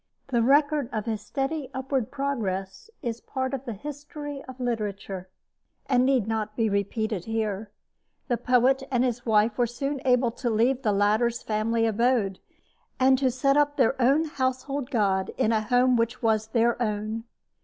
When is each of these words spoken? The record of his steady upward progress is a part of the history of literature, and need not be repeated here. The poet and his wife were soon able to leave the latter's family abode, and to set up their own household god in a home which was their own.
The 0.29 0.41
record 0.41 0.89
of 0.91 1.05
his 1.05 1.21
steady 1.21 1.69
upward 1.75 2.09
progress 2.09 2.89
is 3.03 3.19
a 3.19 3.21
part 3.21 3.53
of 3.53 3.65
the 3.65 3.73
history 3.73 4.41
of 4.47 4.59
literature, 4.59 5.29
and 5.85 6.03
need 6.07 6.27
not 6.27 6.55
be 6.55 6.69
repeated 6.71 7.25
here. 7.25 7.69
The 8.27 8.35
poet 8.37 8.81
and 8.89 9.03
his 9.03 9.27
wife 9.27 9.59
were 9.59 9.67
soon 9.67 10.01
able 10.03 10.31
to 10.31 10.49
leave 10.49 10.81
the 10.81 10.91
latter's 10.91 11.43
family 11.43 11.85
abode, 11.85 12.39
and 12.99 13.15
to 13.19 13.29
set 13.29 13.57
up 13.57 13.77
their 13.77 13.93
own 14.01 14.23
household 14.25 14.89
god 14.89 15.35
in 15.37 15.51
a 15.51 15.61
home 15.61 15.95
which 15.95 16.23
was 16.23 16.47
their 16.47 16.81
own. 16.81 17.25